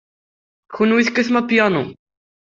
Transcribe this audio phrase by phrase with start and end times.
[0.75, 1.83] Kenwi tekkatem apyanu.